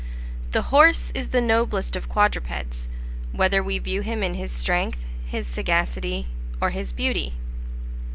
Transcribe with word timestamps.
THE 0.49 0.63
HORSE 0.73 1.11
is 1.13 1.27
the 1.29 1.41
noblest 1.41 1.95
of 1.95 2.09
quadrupeds, 2.09 2.89
whether 3.33 3.61
we 3.61 3.77
view 3.77 4.01
him 4.01 4.23
in 4.23 4.33
his 4.33 4.51
strength, 4.51 5.05
his 5.27 5.45
sagacity, 5.45 6.25
or 6.59 6.71
his 6.71 6.91
beauty. 6.91 7.33